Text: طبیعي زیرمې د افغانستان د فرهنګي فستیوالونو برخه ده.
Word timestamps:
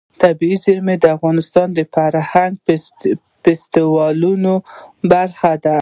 طبیعي 0.21 0.57
زیرمې 0.63 0.95
د 0.99 1.05
افغانستان 1.15 1.67
د 1.73 1.79
فرهنګي 1.93 2.75
فستیوالونو 3.43 4.53
برخه 5.11 5.53
ده. 5.65 5.77